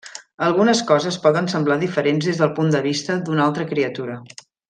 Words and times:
Algunes 0.45 0.79
coses 0.91 1.17
poden 1.25 1.49
semblar 1.53 1.77
diferents 1.83 2.29
des 2.31 2.41
del 2.43 2.51
punt 2.61 2.73
de 2.77 2.83
vista 2.87 3.19
d'una 3.29 3.45
altra 3.49 3.67
criatura. 3.75 4.19